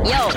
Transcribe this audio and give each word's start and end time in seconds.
Yo. 0.00 0.28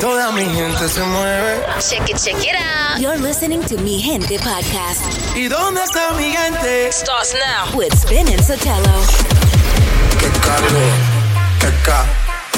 Toda 0.00 0.32
mi 0.32 0.44
gente 0.44 0.88
se 0.88 1.00
mueve. 1.02 1.60
Check 1.78 2.08
it, 2.08 2.16
check 2.16 2.42
it 2.42 2.56
out. 2.56 2.98
You're 3.00 3.18
listening 3.18 3.62
to 3.66 3.76
Mi 3.78 4.00
Gente 4.00 4.38
podcast 4.38 5.00
¿Y 5.36 5.48
dónde 5.48 5.82
está 5.82 6.12
mi 6.16 6.32
gente? 6.32 6.90
Starts 6.90 7.34
now. 7.34 7.76
with 7.76 7.92
Spin 7.94 8.26
and 8.28 8.42
Sotelo. 8.42 8.96
Qué 10.18 10.28
calor, 10.40 10.92
qué 11.60 11.70
ca. 11.84 12.04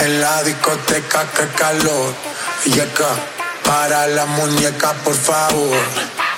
En 0.05 0.21
la 0.21 0.43
discoteca, 0.45 1.27
qué 1.37 1.47
calor. 1.57 2.15
Y 2.67 2.81
acá, 2.81 3.11
para 3.65 4.07
la 4.07 4.27
muñeca, 4.27 4.93
por 5.05 5.15
favor. 5.15 5.77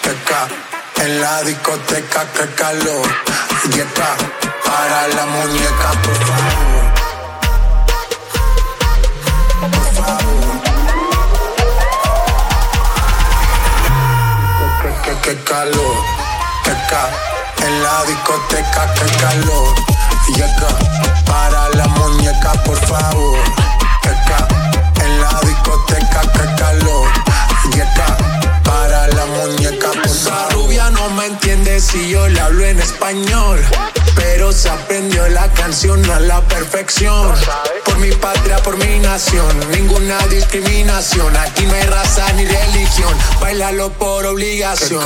Qué 0.02 0.14
ca. 0.24 0.48
En 1.04 1.20
la 1.20 1.42
discoteca, 1.42 2.26
qué 2.32 2.46
calor. 2.54 3.06
Y 3.74 3.80
acá, 3.80 4.16
para 4.64 5.08
la 5.08 5.26
muñeca, 5.26 5.90
por 6.02 6.16
favor. 6.16 6.65
Qué, 15.26 15.34
calor, 15.42 16.04
qué 16.62 16.70
ca. 16.88 17.10
En 17.66 17.82
la 17.82 18.04
discoteca, 18.04 18.94
qué 18.94 19.06
calor. 19.16 19.74
Y 20.28 20.40
acá, 20.40 20.68
para 21.26 21.68
la 21.70 21.88
muñeca, 21.88 22.52
por 22.62 22.76
favor. 22.86 23.36
Qué 24.02 24.10
ca. 24.28 24.46
En 25.04 25.20
la 25.20 25.40
discoteca, 25.40 26.20
qué 26.32 26.54
calor. 26.54 27.08
Para 28.62 29.08
la 29.08 29.26
muñeca, 29.26 29.90
rubia 30.50 30.90
no 30.90 31.10
me 31.10 31.26
entiende 31.26 31.80
si 31.80 32.10
yo 32.10 32.28
le 32.28 32.40
hablo 32.40 32.64
en 32.64 32.78
español. 32.80 33.60
Pero 34.14 34.52
se 34.52 34.68
aprendió 34.68 35.28
la 35.28 35.50
canción 35.52 36.08
a 36.10 36.20
la 36.20 36.40
perfección. 36.42 37.34
Por 37.84 37.98
mi 37.98 38.10
patria, 38.12 38.56
por 38.58 38.76
mi 38.76 38.98
nación, 39.00 39.48
ninguna 39.70 40.18
discriminación. 40.28 41.36
Aquí 41.36 41.66
no 41.66 41.74
hay 41.74 41.82
raza 41.82 42.32
ni 42.32 42.44
religión. 42.44 43.14
Bailalo 43.40 43.90
por 43.92 44.26
obligación. 44.26 45.02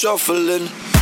Shuffling. 0.00 0.99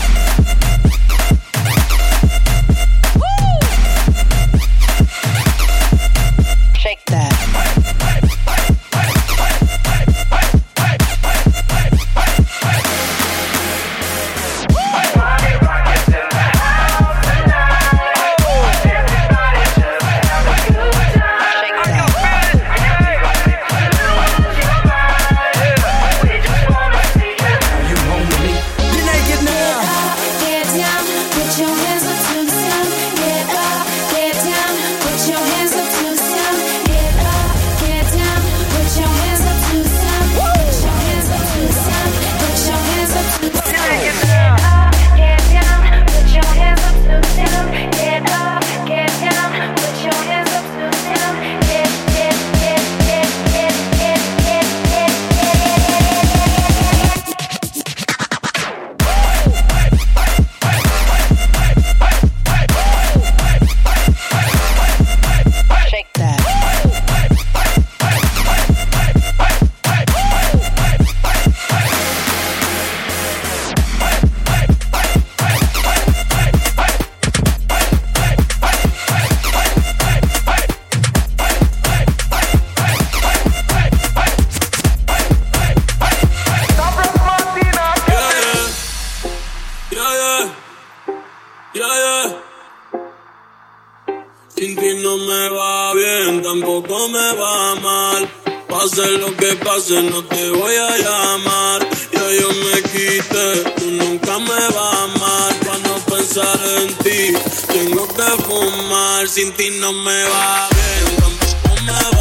Me 97.09 97.33
va 97.35 97.75
mal. 97.77 98.29
Pase 98.69 99.07
lo 99.19 99.35
que 99.37 99.55
pase, 99.65 100.03
no 100.03 100.23
te 100.25 100.51
voy 100.51 100.75
a 100.77 100.99
llamar. 100.99 101.89
Ya 102.13 102.27
yo 102.41 102.49
me 102.65 102.83
quité, 102.91 103.47
tú 103.77 103.91
nunca 103.91 104.39
me 104.39 104.61
vas 104.77 105.09
mal. 105.19 105.55
Para 105.65 105.79
no 105.89 105.95
pensar 106.11 106.59
en 106.79 106.95
ti, 106.99 107.33
tengo 107.73 108.07
que 108.09 108.43
fumar. 108.45 109.27
Sin 109.29 109.53
ti 109.53 109.71
no 109.81 109.93
me 109.93 110.25
va 110.25 110.69
bien, 110.77 111.17
tampoco 111.17 111.83
me 111.87 111.93
va 111.93 112.18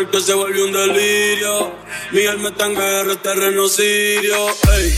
Como 0.00 0.08
nuestro 0.08 0.08
amor 0.08 0.10
que 0.10 0.20
se 0.20 0.34
volvió 0.34 0.64
un 0.64 0.72
delirio. 0.72 1.72
Mi 2.12 2.26
alma 2.26 2.48
está 2.48 2.66
en 2.66 2.74
guerra, 2.74 3.16
terreno 3.16 3.68
sirio. 3.68 4.46
Ey. 4.72 4.96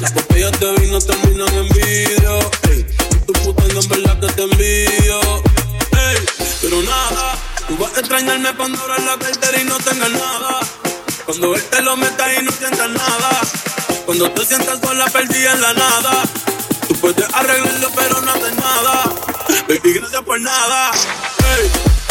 Las 0.00 0.14
botellas 0.14 0.58
de 0.58 0.72
vino 0.80 0.98
terminan 0.98 1.54
en 1.54 1.68
vidrio. 1.68 2.50
Ey. 2.70 2.86
Y 3.12 3.26
tu 3.26 3.32
puta 3.32 3.62
en 3.64 3.88
verdad 3.88 4.20
que 4.20 4.26
te 4.32 4.42
envío. 4.42 5.20
Ey. 5.92 6.16
Pero 6.60 6.82
nada, 6.82 7.38
tú 7.68 7.76
vas 7.76 7.96
a 7.96 8.00
extrañarme 8.00 8.56
cuando 8.56 8.80
abras 8.82 9.04
la 9.04 9.16
cartera 9.16 9.60
y 9.60 9.64
no 9.64 9.76
tengas 9.78 10.10
nada. 10.10 10.60
Cuando 11.24 11.54
él 11.54 11.62
te 11.62 11.82
lo 11.82 11.96
meta 11.96 12.34
y 12.34 12.44
no 12.44 12.50
sientas 12.50 12.90
nada. 12.90 13.40
Cuando 14.06 14.30
te 14.32 14.44
sientas 14.44 14.80
sola 14.80 15.06
perdida 15.06 15.52
en 15.52 15.60
la 15.60 15.72
nada. 15.72 16.22
Tú 16.88 16.94
puedes 16.96 17.26
arreglarlo 17.32 17.90
pero 17.94 18.20
no 18.22 18.30
haces 18.32 18.56
nada. 18.56 19.04
Baby, 19.68 19.92
gracias 19.94 20.22
por 20.22 20.40
nada. 20.40 20.90
Ey. 20.90 22.05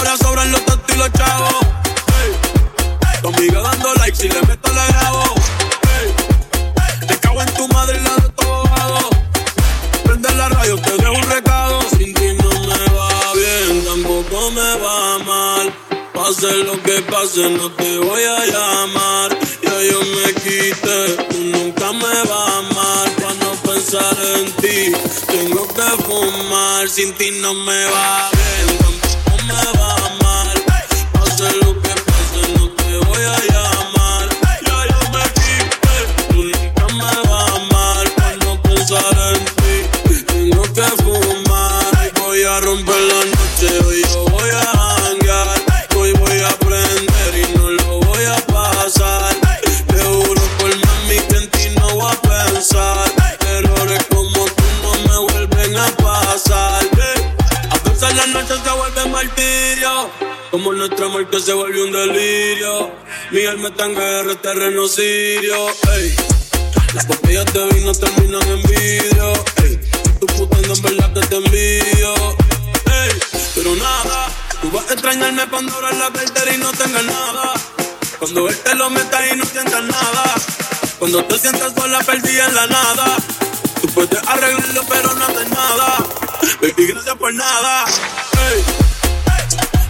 Ahora 0.00 0.16
sobran 0.16 0.50
los 0.50 0.64
tontos 0.64 0.96
y 0.96 0.98
los 0.98 1.12
chavos. 1.12 1.54
Ey. 2.22 3.20
Tu 3.20 3.28
amiga 3.28 3.60
dando 3.60 3.94
like 3.96 4.16
si 4.16 4.30
le 4.30 4.40
meto 4.48 4.72
la 4.72 4.86
grabo. 4.86 5.24
Ey. 5.98 7.06
Te 7.06 7.18
cago 7.18 7.42
en 7.42 7.52
tu 7.52 7.68
madre 7.68 7.98
y 8.00 8.04
la 8.04 8.14
de 8.16 8.28
tu 8.30 8.46
abogado. 8.48 9.10
Prende 10.02 10.34
la 10.36 10.48
radio, 10.48 10.76
te 10.78 10.92
dejo 10.96 11.12
un 11.12 11.30
recado. 11.30 11.82
Sin 11.90 12.14
ti 12.14 12.32
no 12.32 12.48
me 12.48 12.78
va 12.96 13.32
bien, 13.34 13.84
tampoco 13.84 14.50
me 14.52 14.78
va 14.78 15.18
mal. 15.18 15.74
Pase 16.14 16.50
lo 16.64 16.82
que 16.82 17.02
pase, 17.02 17.50
no 17.50 17.70
te 17.72 17.98
voy 17.98 18.22
a 18.22 18.46
llamar. 18.46 19.38
Ya 19.62 19.82
yo 19.82 20.00
me 20.00 20.32
quité, 20.32 21.16
tú 21.28 21.40
nunca 21.40 21.92
me 21.92 22.22
vas 22.30 22.62
mal. 22.74 23.10
Para 23.20 23.34
no 23.34 23.52
pensar 23.68 24.16
en 24.36 24.50
ti, 24.62 24.92
tengo 25.26 25.68
que 25.68 26.02
fumar. 26.04 26.88
Sin 26.88 27.12
ti 27.18 27.32
no 27.42 27.52
me 27.52 27.84
va 27.84 28.30
bien, 28.32 28.78
tampoco 28.78 29.44
me 29.44 29.78
va 29.78 29.99
sirio. 64.90 65.68
Ey. 65.94 66.16
Las 66.94 67.06
botellas 67.06 67.46
de 67.52 67.64
vino 67.74 67.92
terminan 67.92 68.42
en 68.48 68.62
vidrio. 68.62 69.32
Ey. 69.62 69.80
Tu 70.18 70.26
puta 70.26 70.58
en 70.58 70.82
verdad 70.82 71.12
que 71.12 71.20
te 71.28 71.36
envío. 71.36 72.14
Ey. 72.90 73.10
Pero 73.54 73.76
nada, 73.76 74.28
tú 74.60 74.70
vas 74.72 74.90
a 74.90 74.92
extrañarme 74.94 75.48
cuando 75.48 75.74
abras 75.76 75.96
la 75.96 76.10
cartera 76.10 76.52
y 76.52 76.58
no 76.58 76.72
tengas 76.72 77.04
nada. 77.04 77.52
Cuando 78.18 78.48
él 78.48 78.56
te 78.56 78.74
lo 78.74 78.90
meta 78.90 79.28
y 79.28 79.36
no 79.36 79.44
sientas 79.44 79.82
nada. 79.82 80.34
Cuando 80.98 81.24
te 81.24 81.38
sientas 81.38 81.72
sola 81.76 82.00
perdida 82.00 82.46
en 82.46 82.54
la 82.56 82.66
nada. 82.66 83.16
Tú 83.80 83.88
puedes 83.94 84.20
arreglarlo 84.26 84.82
pero 84.88 85.14
no 85.14 85.24
haces 85.24 85.50
nada. 85.50 86.04
Baby, 86.60 86.86
gracias 86.88 87.14
por 87.16 87.32
nada. 87.32 87.84
Ey. 88.50 88.64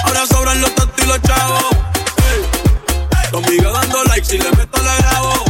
Ahora 0.04 0.26
sobran 0.26 0.60
los 0.60 0.74
tontos 0.74 1.04
y 1.04 1.08
los 1.08 1.22
chavos. 1.22 1.64
Ey. 2.30 3.30
Tu 3.30 3.36
amiga 3.38 3.70
dando 3.70 4.04
like 4.04 4.24
si 4.24 4.38
le 4.38 4.50
meto 4.52 4.69
lo 4.82 4.96
grabo. 4.98 5.49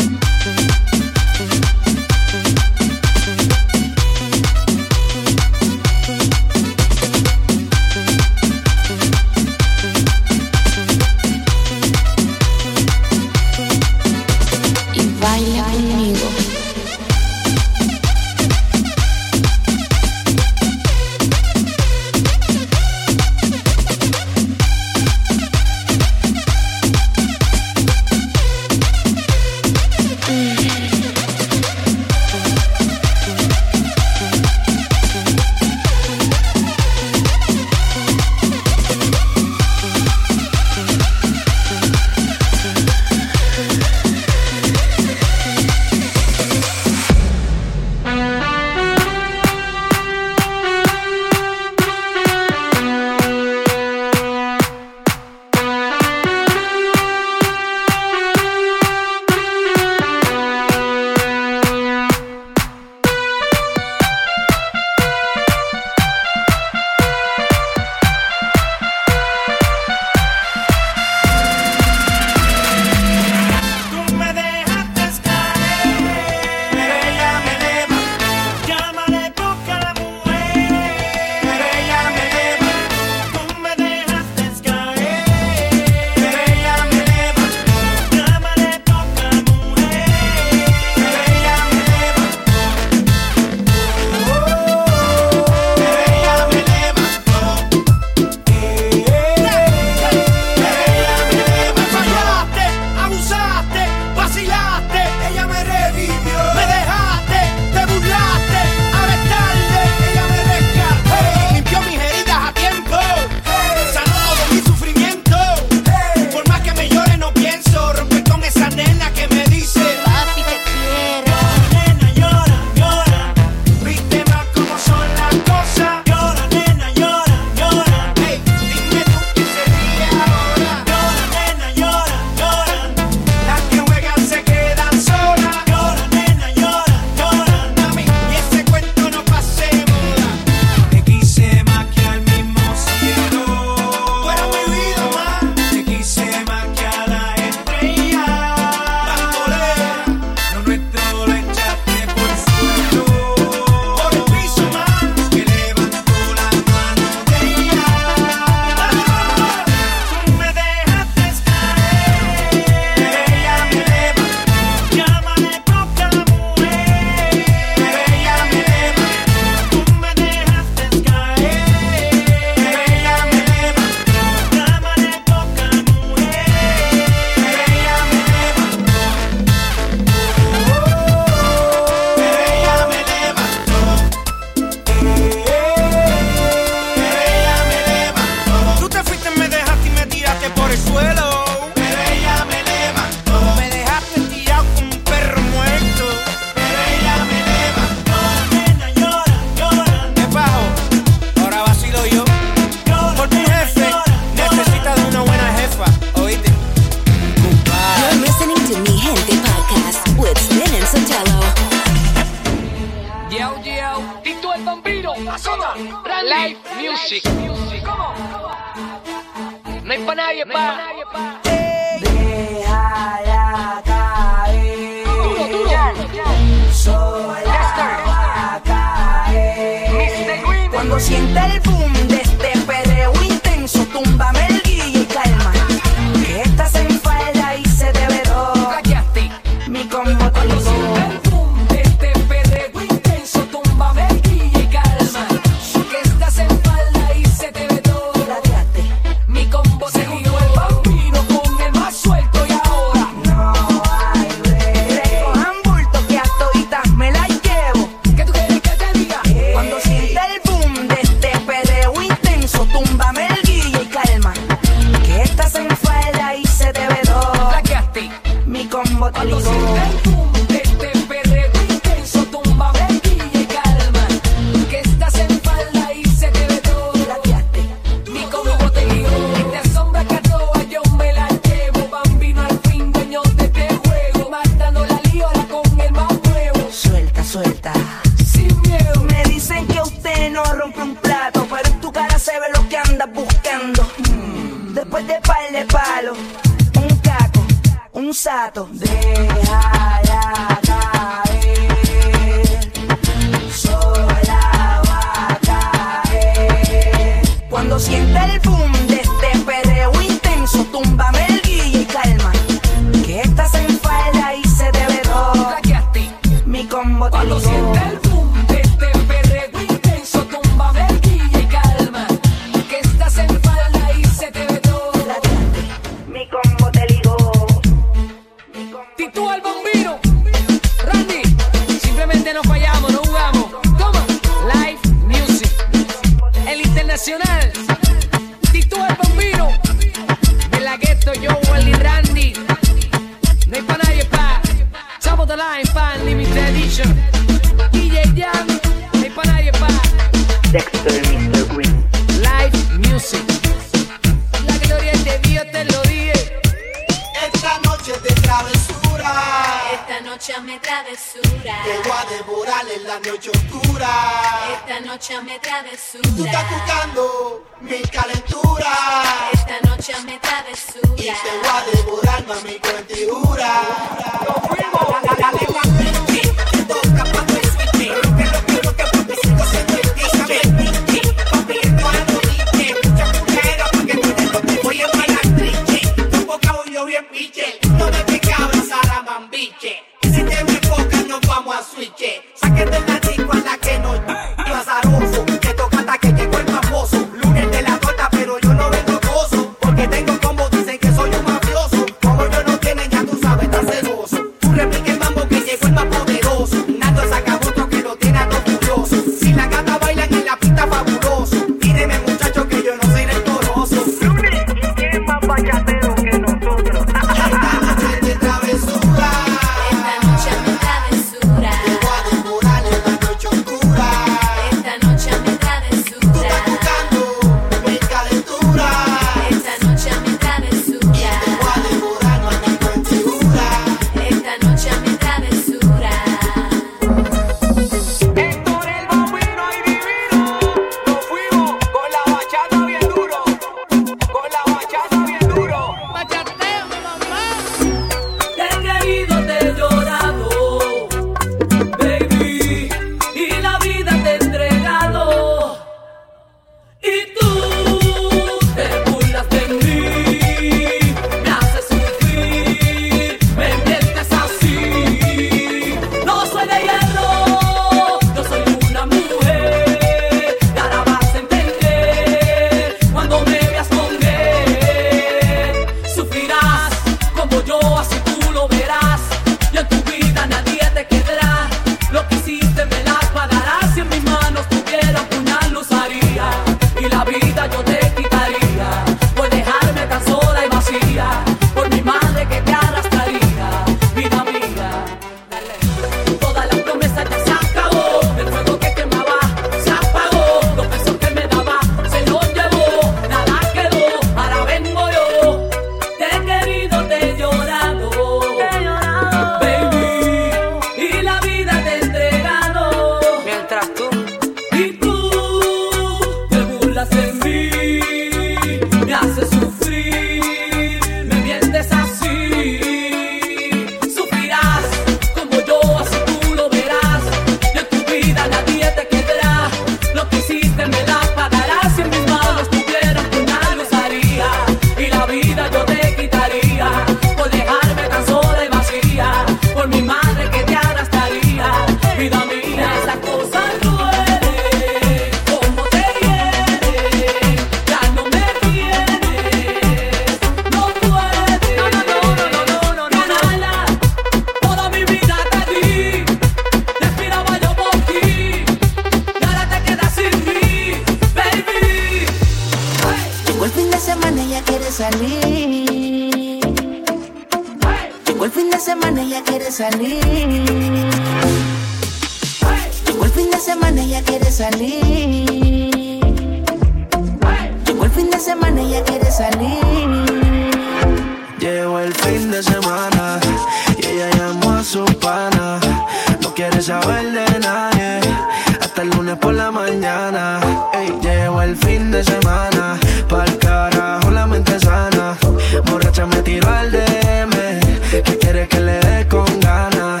Que 598.02 598.18
quiere 598.18 598.48
que 598.48 598.60
le 598.60 598.78
dé 598.80 599.08
con 599.08 599.26
ganas. 599.40 600.00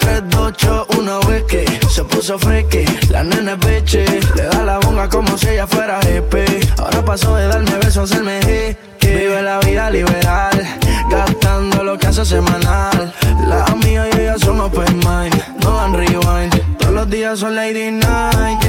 3, 0.00 0.22
2, 0.28 0.40
8, 0.40 0.86
1, 0.98 1.20
whisky. 1.28 1.64
Se 1.88 2.04
puso 2.04 2.38
freaky, 2.38 2.84
la 3.10 3.22
nena 3.22 3.52
es 3.52 3.58
bitchy. 3.60 4.04
Le 4.34 4.44
da 4.44 4.64
la 4.64 4.78
bonga 4.78 5.08
como 5.08 5.36
si 5.38 5.48
ella 5.48 5.66
fuera 5.66 6.00
hippie. 6.02 6.60
Ahora 6.78 7.04
pasó 7.04 7.36
de 7.36 7.46
darme 7.48 7.74
besos 7.76 7.96
a 8.10 8.14
hacerme 8.14 8.40
hickey 8.40 8.94
Vive 9.14 9.42
la 9.42 9.58
vida 9.60 9.90
liberal 9.90 10.66
Gastando 11.10 11.84
lo 11.84 11.98
que 11.98 12.06
hace 12.06 12.24
semanal. 12.24 13.12
La 13.46 13.64
amiga 13.66 14.06
y 14.12 14.20
ella 14.20 14.38
son 14.38 14.60
open 14.60 14.96
mind 14.98 15.34
No 15.62 15.76
dan 15.76 15.92
rewind 15.92 16.53
Los 16.94 17.10
días 17.10 17.38
son 17.40 17.54
lady 17.56 17.90
night. 17.90 18.60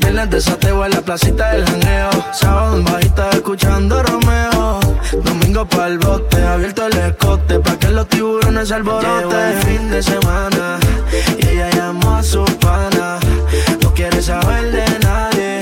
Viernes 0.00 0.30
de 0.30 0.40
sateo 0.40 0.84
en 0.84 0.92
la 0.92 1.00
placita 1.00 1.50
del 1.52 1.64
janeo 1.66 2.10
Sábado 2.32 2.76
en 2.76 2.84
bajita 2.84 3.30
escuchando 3.30 4.02
Romeo. 4.02 4.80
Domingo 5.24 5.66
pa'l 5.66 5.98
bote, 5.98 6.42
abierto 6.46 6.86
el 6.86 6.96
escote 6.98 7.58
Pa' 7.60 7.76
que 7.78 7.88
los 7.88 8.08
tiburones 8.08 8.70
alboroten. 8.70 9.30
El 9.38 9.62
fin 9.64 9.90
de 9.90 10.02
semana 10.02 10.78
Y 11.38 11.48
ella 11.48 11.70
llamó 11.70 12.16
a 12.16 12.22
su 12.22 12.44
pana. 12.60 13.18
No 13.82 13.92
quiere 13.92 14.22
saber 14.22 14.70
de 14.72 14.98
nadie 15.00 15.60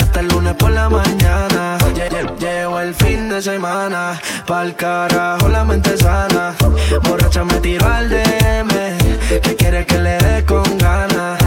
Hasta 0.00 0.20
el 0.20 0.28
lunes 0.28 0.54
por 0.54 0.70
la 0.70 0.88
mañana. 0.88 1.78
Lle- 1.94 2.08
lle- 2.10 2.38
Llegó 2.38 2.80
el 2.80 2.94
fin 2.94 3.28
de 3.28 3.40
semana 3.42 4.20
Pa'l 4.46 4.74
carajo 4.74 5.48
la 5.48 5.64
mente 5.64 5.96
sana. 5.96 6.54
Borracha 7.08 7.44
me 7.44 7.54
tiró 7.60 7.86
al 7.86 8.08
DM 8.08 8.68
Que 9.42 9.56
quiere 9.56 9.86
que 9.86 9.98
le 9.98 10.18
dé 10.18 10.44
con 10.44 10.64
ganas 10.78 11.41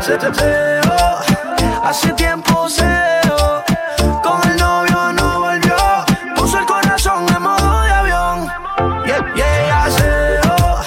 Se 0.00 0.16
te 0.16 0.30
pegó 0.30 0.96
Hace 1.84 2.12
tiempo 2.14 2.68
seo 2.68 3.62
Con 4.22 4.50
el 4.50 4.56
novio 4.56 5.12
no 5.12 5.40
volvió 5.40 5.76
Puso 6.36 6.58
el 6.58 6.64
corazón 6.64 7.26
en 7.34 7.42
modo 7.42 7.82
de 7.82 7.90
avión. 7.90 8.46
Yeah, 9.04 9.34
yeah, 9.34 9.84
aseo 9.84 10.80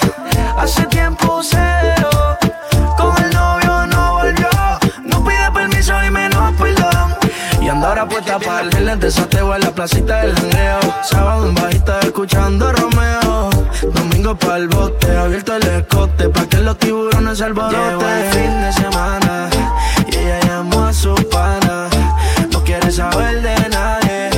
Hace 0.58 0.86
tiempo 0.86 1.42
seo 1.42 2.38
Con 2.96 3.16
el 3.22 3.32
novio 3.32 3.86
no 3.86 4.14
volvió 4.14 4.48
No 5.04 5.24
pide 5.24 5.50
permiso 5.52 5.94
y 6.04 6.10
menos 6.10 6.52
perdón. 6.54 7.14
Y 7.60 7.68
ando 7.68 7.86
ahora 7.86 8.08
puesta 8.08 8.38
para 8.40 8.62
el 8.62 8.74
gel 8.74 8.98
de 8.98 9.10
sateo 9.10 9.54
en 9.54 9.60
la 9.60 9.70
placita 9.70 10.22
del 10.22 10.34
janeo 10.34 10.80
Sábado 11.02 11.48
en 11.48 11.54
bajita 11.54 12.00
escuchando 12.00 12.72
Romeo 12.72 13.53
Domingo 13.82 14.34
para 14.36 14.56
el 14.56 14.68
bote, 14.68 15.16
abierto 15.16 15.56
el 15.56 15.62
escote 15.66 16.28
Pa' 16.28 16.46
que 16.46 16.58
los 16.58 16.78
tiburones 16.78 17.38
se 17.38 17.44
alboroten. 17.44 17.80
Llegó 17.80 18.08
el 18.08 18.32
fin 18.32 18.60
de 18.62 18.72
semana 18.72 19.48
Y 20.10 20.16
ella 20.16 20.40
llamó 20.46 20.84
a 20.86 20.92
su 20.92 21.14
pana. 21.30 21.88
No 22.52 22.62
quiere 22.64 22.90
saber 22.90 23.42
de 23.42 23.68
nadie 23.68 24.30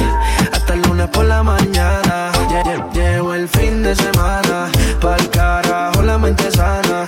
Hasta 0.53 0.75
el 0.75 0.83
lunes 0.83 1.09
por 1.09 1.25
la 1.25 1.43
mañana. 1.43 2.33
Lle- 2.51 2.65
lle- 2.65 2.93
Llegó 2.93 3.35
el 3.35 3.49
fin 3.49 3.83
de 3.83 3.95
semana 3.95 4.69
Pa'l 5.01 5.31
carajo 5.31 6.03
la 6.03 6.19
mente 6.19 6.51
sana. 6.51 7.07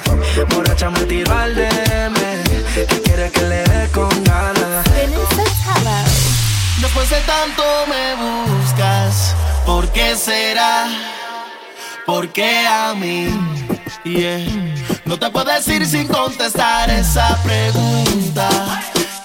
Borracha 0.54 0.90
me 0.90 1.00
tiró 1.00 1.32
al 1.36 1.54
DM 1.54 2.14
Que 2.74 3.00
quiere 3.02 3.30
que 3.30 3.40
le 3.42 3.62
dé 3.64 3.88
con 3.92 4.08
ganas. 4.24 4.84
Después 6.80 7.10
de 7.10 7.16
tanto 7.22 7.62
me 7.88 8.14
buscas, 8.14 9.34
¿por 9.66 9.88
qué 9.88 10.14
será? 10.16 10.86
¿Por 12.08 12.26
qué 12.32 12.66
a 12.66 12.94
mí? 12.94 13.28
No 15.04 15.18
te 15.18 15.28
puedo 15.28 15.52
decir 15.52 15.84
sin 15.84 16.08
contestar 16.08 16.88
esa 16.88 17.36
pregunta. 17.42 18.48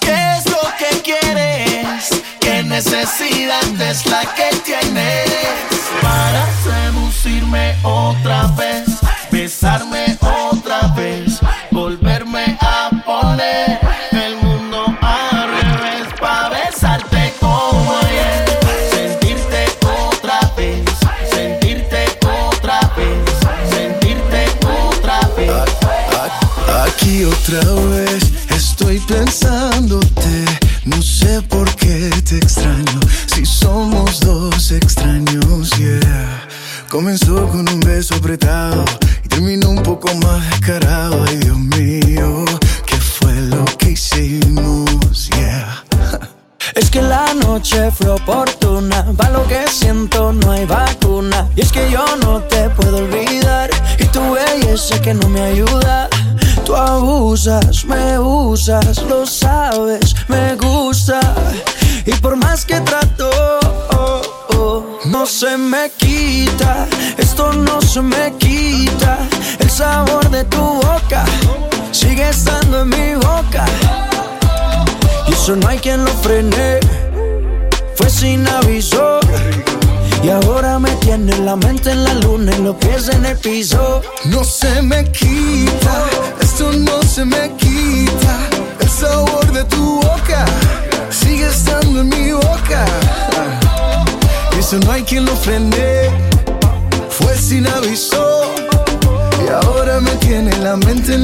¿Qué 0.00 0.14
es 0.36 0.44
lo 0.50 0.60
que 0.78 1.00
quieres? 1.00 2.10
¿Qué 2.40 2.62
necesidad 2.62 3.80
es 3.80 4.04
la 4.04 4.20
que 4.34 4.54
tienes? 4.66 5.32
Para 6.02 6.46
seducirme 6.62 7.74
otra 7.84 8.48
vez, 8.48 8.84
besarme 9.30 10.18
otra 10.20 10.23
Aquí 27.14 27.22
otra 27.22 27.60
vez 27.90 28.32
estoy 28.50 28.98
pensándote. 28.98 30.44
No 30.84 31.00
sé 31.00 31.40
por 31.42 31.72
qué 31.76 32.10
te 32.28 32.38
extraño. 32.38 33.00
Si 33.32 33.46
somos 33.46 34.18
dos 34.18 34.72
extraños, 34.72 35.70
yeah. 35.78 36.48
Comenzó 36.88 37.46
con 37.48 37.68
un 37.68 37.78
beso 37.78 38.16
apretado 38.16 38.83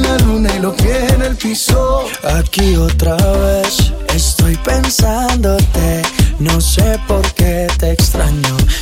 la 0.01 0.17
luna 0.19 0.49
y 0.55 0.59
los 0.59 0.73
pies 0.75 1.13
en 1.13 1.21
el 1.21 1.35
piso. 1.35 2.05
Aquí 2.23 2.75
otra 2.75 3.15
vez 3.15 3.93
estoy 4.13 4.55
pensándote. 4.57 6.01
No 6.39 6.59
sé 6.59 6.99
por 7.07 7.21
qué 7.33 7.67
te 7.77 7.91
extraño. 7.91 8.60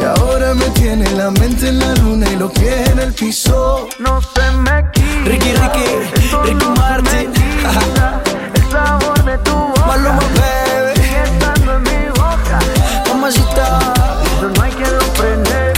Y 0.00 0.04
ahora 0.04 0.54
me 0.54 0.66
tiene 0.70 1.10
la 1.12 1.30
mente 1.30 1.68
en 1.68 1.78
la 1.80 1.94
luna 1.96 2.26
y 2.30 2.36
los 2.36 2.52
pies 2.52 2.88
en 2.90 3.00
el 3.00 3.12
piso. 3.12 3.88
No 3.98 4.20
se 4.22 4.50
me 4.52 4.84
quita. 4.92 5.24
Ricky, 5.24 5.52
Ricky, 5.52 5.86
Ricky 6.44 6.66
Martin. 6.76 7.32
El 8.54 8.70
sabor 8.70 9.24
de 9.24 9.38
tu 9.38 9.52
boca. 9.52 9.86
Maluma, 9.86 10.20
baby. 10.36 11.02
Sigue 11.02 11.22
estando 11.24 11.76
en 11.76 11.82
mi 11.82 12.08
boca. 12.10 12.58
Mamacita. 13.08 13.80
Eso 14.36 14.48
no 14.48 14.62
hay 14.62 14.72
lo 14.72 15.00
frene. 15.16 15.72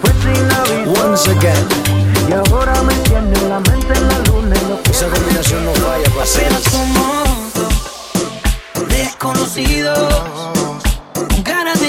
Fue 0.00 0.10
sin 0.22 0.50
aviso. 0.50 1.04
Once 1.06 1.30
again. 1.30 1.88
Y 2.28 2.32
ahora 2.32 2.82
me 2.82 2.94
tiene 2.94 3.40
la 3.48 3.60
mente 3.60 3.94
en 3.94 4.08
la 4.08 4.18
luna 4.30 4.54
y 4.54 4.68
lo 4.68 4.82
que 4.82 4.90
Esa 4.90 5.06
combinación 5.08 5.64
no 5.64 5.72
falla, 5.72 6.08
Apenas 6.08 6.62
somos 6.64 7.54
dos 7.54 8.88
desconocidos 8.88 9.98
con 9.98 10.87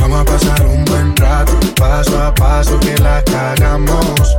Vamos 0.00 0.20
a 0.20 0.24
pasar 0.24 0.66
un 0.66 0.84
buen 0.86 1.16
rato. 1.16 1.52
Paso 1.76 2.20
a 2.20 2.34
paso 2.34 2.78
que 2.80 2.96
la 2.98 3.22
cagamos. 3.24 4.36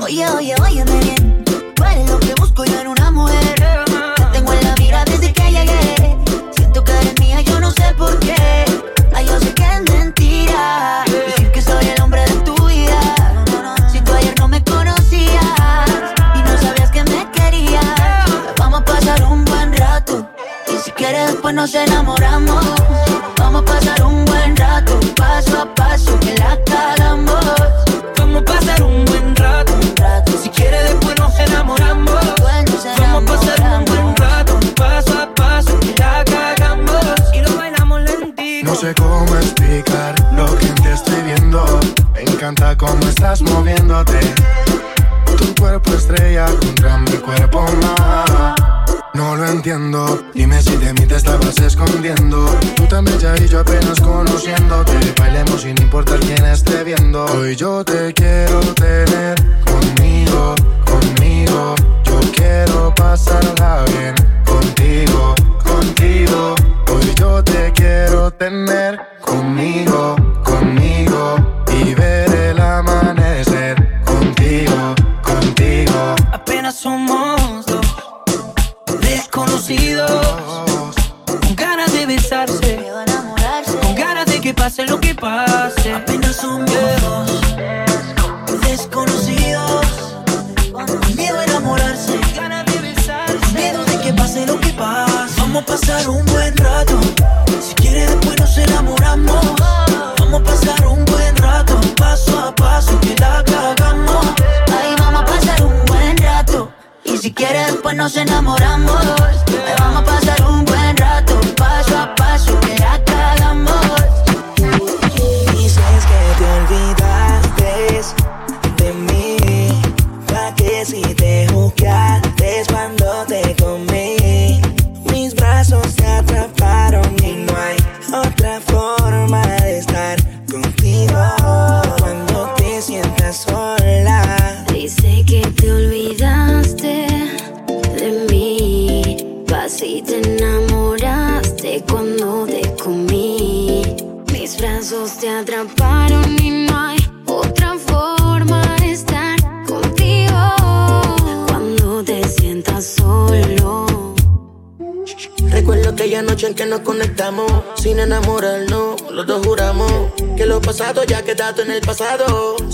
Oye, 0.00 0.28
oye, 0.28 0.54
oye, 0.62 0.84
bien. 0.84 1.44
Tú 1.74 1.84
eres 1.84 2.08
lo 2.08 2.18
que 2.20 2.34
busco 2.34 2.64
yo 2.64 2.80
en 2.80 2.88
una 2.88 3.10
mujer. 3.10 3.54
Te 4.16 4.24
tengo 4.32 4.52
en 4.52 4.64
la 4.64 4.74
mira 4.78 5.04
desde 5.04 5.32
que 5.32 5.50
llegué. 5.50 6.16
Siento 6.56 6.84
que 6.84 6.92
eres 6.92 7.20
mía, 7.20 7.40
yo 7.42 7.60
no 7.60 7.70
sé 7.70 7.94
por 7.96 8.18
qué. 8.20 8.69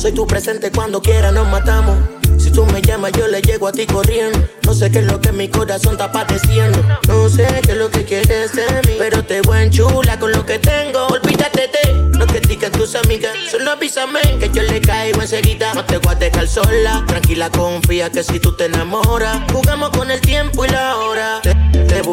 Soy 0.06 0.14
tu 0.14 0.24
presente 0.24 0.70
cuando 0.70 1.02
quiera 1.02 1.32
nos 1.32 1.48
matamos. 1.48 1.96
Si 2.38 2.52
tú 2.52 2.64
me 2.66 2.80
llamas 2.80 3.10
yo 3.18 3.26
le 3.26 3.42
llego 3.42 3.66
a 3.66 3.72
ti 3.72 3.86
corriendo. 3.86 4.38
No 4.62 4.72
sé 4.72 4.88
qué 4.88 5.00
es 5.00 5.06
lo 5.06 5.20
que 5.20 5.32
mi 5.32 5.48
corazón 5.48 5.94
está 5.94 6.12
padeciendo. 6.12 6.80
No 7.08 7.28
sé 7.28 7.44
qué 7.64 7.72
es 7.72 7.76
lo 7.76 7.90
que 7.90 8.04
quieres 8.04 8.54
de 8.54 8.66
mí 8.86 8.94
Pero 8.98 9.24
te 9.24 9.40
voy 9.40 9.62
en 9.62 9.70
chula 9.72 10.16
con 10.20 10.30
lo 10.30 10.46
que 10.46 10.60
tengo. 10.60 11.08
Olvídate 11.08 11.68
de 11.74 12.18
lo 12.20 12.24
que 12.24 12.38
digan 12.38 12.70
tus 12.70 12.94
amigas. 12.94 13.32
Solo 13.50 13.72
avísame 13.72 14.20
que 14.38 14.48
yo 14.48 14.62
le 14.62 14.80
caigo 14.80 15.22
enseguida. 15.22 15.74
No 15.74 15.84
te 15.84 15.98
voy 15.98 16.12
a 16.12 16.14
dejar 16.14 16.46
sola. 16.46 17.02
Tranquila 17.08 17.50
confía 17.50 18.08
que 18.08 18.22
si 18.22 18.38
tú 18.38 18.52
te 18.52 18.66
enamoras. 18.66 19.40
Jugamos 19.52 19.90
con 19.90 20.12
el 20.12 20.20
tiempo 20.20 20.64
y 20.64 20.68
la 20.68 20.98
hora 20.98 21.15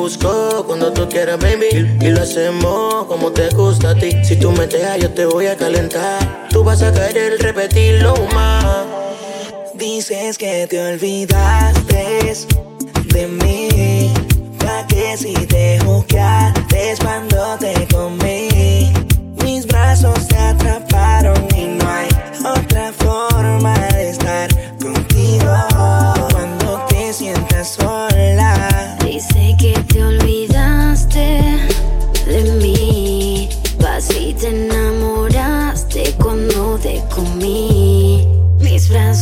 busco 0.03 0.65
cuando 0.67 0.91
tú 0.91 1.07
quieras 1.07 1.39
baby. 1.39 1.97
Y, 2.01 2.09
lo 2.09 2.21
hacemos 2.21 3.05
como 3.05 3.31
te 3.31 3.47
gusta 3.49 3.91
a 3.91 3.95
ti. 3.95 4.11
Si 4.25 4.35
tú 4.35 4.51
me 4.51 4.67
dejas 4.67 4.97
yo 4.99 5.09
te 5.11 5.25
voy 5.25 5.47
a 5.47 5.55
calentar. 5.55 6.19
Tú 6.49 6.61
vas 6.61 6.81
a 6.81 6.91
querer 6.91 7.39
repetirlo 7.39 8.13
más. 8.33 8.85
Dices 9.75 10.37
que 10.37 10.67
te 10.67 10.77
olvidaste 10.81 12.35
de 13.13 13.27
mí. 13.27 14.13
Pa' 14.59 14.85
que 14.87 15.15
si 15.15 15.33
te 15.33 15.79
juzgaste 15.85 16.95
cuando 17.01 17.57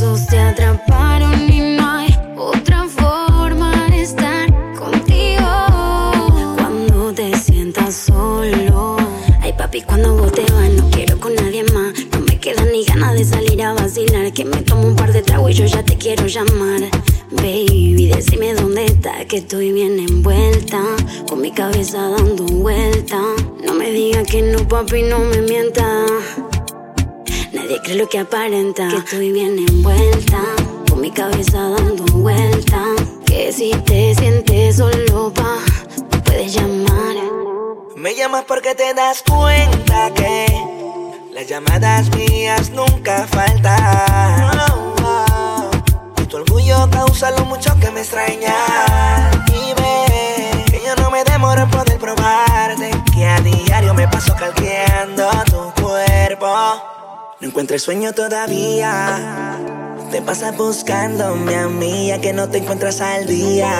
te 0.01 0.39
atraparon 0.39 1.47
y 1.47 1.75
no 1.77 1.87
hay 1.87 2.09
otra 2.35 2.87
forma 2.87 3.87
de 3.91 4.01
estar 4.01 4.49
contigo. 4.73 5.45
Cuando 6.57 7.13
te 7.13 7.37
sientas 7.37 8.07
solo. 8.07 8.97
Ay, 9.41 9.53
papi, 9.53 9.83
cuando 9.83 10.15
vos 10.15 10.31
te 10.31 10.41
vas, 10.53 10.71
no 10.71 10.89
quiero 10.89 11.19
con 11.19 11.35
nadie 11.35 11.63
más. 11.65 11.93
No 12.13 12.19
me 12.21 12.39
queda 12.39 12.65
ni 12.65 12.83
ganas 12.83 13.13
de 13.13 13.25
salir 13.25 13.61
a 13.61 13.73
vacilar. 13.73 14.33
Que 14.33 14.43
me 14.43 14.63
tomo 14.63 14.87
un 14.87 14.95
par 14.95 15.13
de 15.13 15.21
tragos 15.21 15.51
y 15.51 15.53
yo 15.53 15.65
ya 15.65 15.83
te 15.83 15.95
quiero 15.95 16.25
llamar. 16.25 16.81
Baby, 17.29 18.07
decime 18.07 18.55
dónde 18.55 18.85
estás, 18.85 19.27
que 19.27 19.37
estoy 19.37 19.71
bien 19.71 19.99
envuelta. 19.99 20.81
Con 21.29 21.41
mi 21.41 21.51
cabeza 21.51 22.09
dando 22.09 22.45
vuelta. 22.45 23.21
No 23.63 23.75
me 23.75 23.91
digas 23.91 24.27
que 24.27 24.41
no, 24.41 24.67
papi, 24.67 25.03
no 25.03 25.19
me 25.19 25.43
mienta. 25.43 26.05
Nadie 27.81 27.93
cree 27.93 27.95
lo 27.95 28.09
que 28.09 28.19
aparenta. 28.19 28.87
Que 28.89 28.97
estoy 28.97 29.31
bien 29.31 29.57
envuelta. 29.57 30.41
Con 30.89 31.01
mi 31.01 31.11
cabeza 31.11 31.69
dando 31.69 32.03
vuelta. 32.13 32.83
Si 33.51 33.71
te 33.85 34.15
sientes 34.15 34.77
solo, 34.77 35.31
pa, 35.33 35.57
puedes 36.23 36.53
llamar. 36.53 37.15
Me 37.95 38.15
llamas 38.15 38.45
porque 38.47 38.75
te 38.75 38.93
das 38.93 39.23
cuenta 39.23 40.11
que 40.13 40.45
las 41.33 41.47
llamadas 41.47 42.09
mías 42.15 42.69
nunca 42.69 43.27
faltan. 43.27 44.51
Tu 46.29 46.37
orgullo 46.37 46.89
causa 46.89 47.31
lo 47.31 47.45
mucho 47.45 47.77
que 47.79 47.91
me 47.91 48.01
extraña. 48.01 48.55
Y 49.47 49.73
ve 49.73 50.65
que 50.71 50.81
yo 50.85 50.95
no 51.01 51.09
me 51.11 51.23
demoro 51.23 51.61
en 51.61 51.69
poder 51.69 51.97
probarte. 51.99 52.91
Que 53.13 53.25
a 53.25 53.41
diario 53.41 53.93
me 53.93 54.07
paso 54.07 54.33
calqueando 54.35 55.29
tu 55.45 55.81
cuerpo. 55.81 57.01
No 57.41 57.47
encuentro 57.47 57.75
el 57.75 57.81
sueño 57.81 58.13
todavía. 58.13 59.57
Te 60.11 60.21
pasas 60.21 60.55
buscándome 60.55 61.55
a 61.55 61.67
mí, 61.67 62.07
ya 62.09 62.21
que 62.21 62.33
no 62.33 62.47
te 62.47 62.59
encuentras 62.59 63.01
al 63.01 63.25
día. 63.25 63.71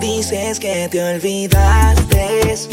Dices 0.00 0.60
que 0.60 0.88
te 0.88 1.02
olvidaste 1.02 2.68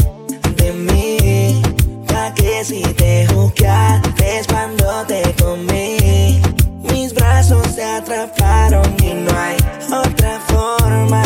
de 0.58 0.74
mí. 0.74 1.62
Pa' 2.08 2.32
que 2.36 2.64
si 2.64 2.84
te 2.84 3.26
juzgaste 3.34 4.42
cuando 4.48 5.04
te 5.08 5.34
comí. 5.42 6.40
Mis 6.84 7.16
brazos 7.16 7.76
te 7.76 7.84
atraparon 7.84 8.96
y 9.04 9.14
no 9.16 9.32
hay 9.40 9.58
otra 9.92 10.40
forma 10.42 11.24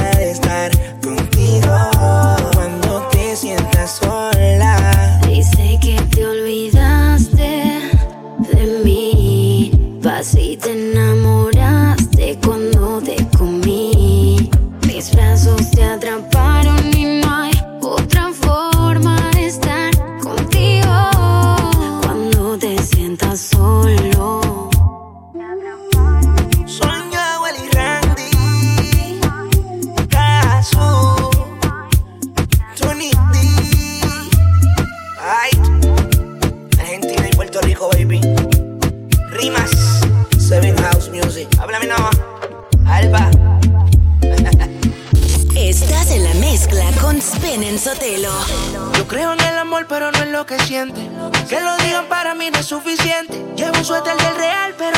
brazos 15.96 16.30
te 16.30 16.37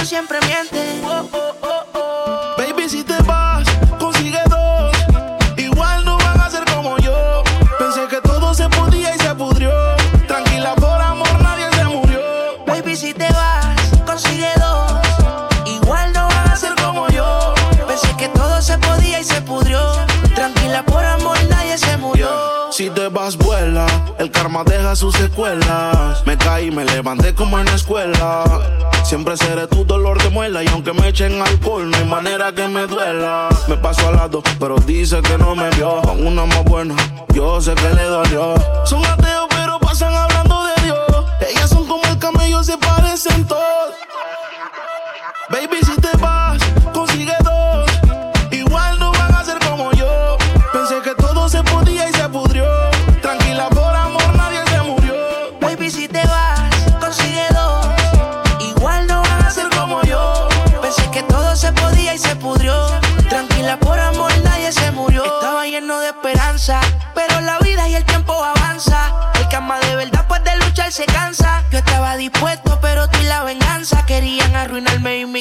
siempre 0.09 0.39
miente. 0.47 1.01
Baby, 2.57 2.89
si 2.89 3.03
te 3.03 3.15
vas, 3.27 3.63
consigue 3.99 4.41
dos. 4.49 4.91
Igual 5.55 6.03
no 6.03 6.17
van 6.17 6.41
a 6.41 6.49
ser 6.49 6.65
como 6.65 6.97
yo. 6.97 7.43
Pensé 7.77 8.07
que 8.07 8.19
todo 8.21 8.55
se 8.55 8.67
podía 8.69 9.15
y 9.15 9.19
se 9.19 9.35
pudrió. 9.35 9.71
Tranquila, 10.27 10.73
por 10.73 10.99
amor 10.99 11.29
nadie 11.43 11.67
se 11.73 11.83
murió. 11.85 12.19
Baby, 12.65 12.95
si 12.95 13.13
te 13.13 13.31
vas, 13.31 13.77
consigue 14.03 14.49
dos. 14.57 14.93
Igual 15.67 16.11
no 16.11 16.27
van 16.27 16.49
a 16.49 16.55
ser 16.55 16.73
como 16.83 17.07
yo. 17.09 17.53
Pensé 17.87 18.11
que 18.17 18.29
todo 18.29 18.59
se 18.63 18.79
podía 18.79 19.19
y 19.19 19.23
se 19.23 19.39
pudrió. 19.43 19.79
Tranquila, 20.33 20.83
por 20.85 21.05
amor 21.05 21.37
nadie 21.49 21.77
se 21.77 21.97
murió. 21.97 22.71
Si 22.71 22.89
te 22.89 23.09
vas, 23.09 23.37
vuela. 23.37 23.85
El 24.17 24.31
karma 24.31 24.63
deja 24.63 24.95
sus 24.95 25.13
secuelas. 25.13 26.25
Me 26.25 26.35
caí, 26.35 26.71
me 26.71 26.83
levanté 26.83 27.35
como 27.35 27.59
en 27.59 27.67
la 27.67 27.75
escuela. 27.75 28.88
Siempre 29.09 29.35
seré 29.37 29.65
tu 29.65 29.83
dolor 29.85 30.21
de 30.21 30.29
muela. 30.29 30.63
Y 30.63 30.67
aunque 30.67 30.93
me 30.93 31.07
echen 31.07 31.41
alcohol, 31.41 31.89
no 31.89 31.97
hay 31.97 32.05
manera 32.05 32.53
que 32.53 32.67
me 32.67 32.85
duela. 32.85 33.49
Me 33.67 33.75
paso 33.75 34.07
al 34.07 34.17
lado, 34.17 34.43
pero 34.59 34.75
dice 34.85 35.19
que 35.23 35.35
no 35.35 35.55
me 35.55 35.67
vio. 35.71 35.99
Con 36.03 36.27
una 36.27 36.45
más 36.45 36.63
buena, 36.63 36.95
yo 37.33 37.59
sé 37.59 37.73
que 37.73 37.89
le 37.89 38.03
dolió. 38.03 38.53
Son 38.85 39.03
ateos, 39.03 39.47
pero 39.49 39.79
pasan 39.79 40.13
hablando 40.13 40.63
de 40.63 40.83
Dios. 40.83 41.25
Ellas 41.49 41.71
son 41.71 41.87
como 41.87 42.03
el 42.03 42.19
camello, 42.19 42.63
se 42.63 42.77
parecen 42.77 43.47
todos. 43.47 43.98